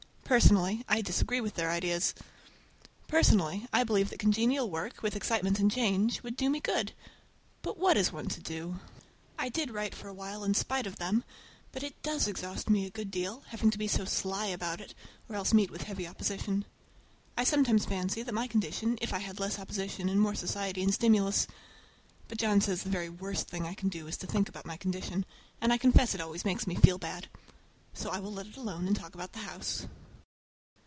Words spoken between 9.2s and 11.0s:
I did write for a while in spite of